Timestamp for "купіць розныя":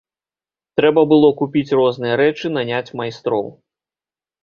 1.43-2.19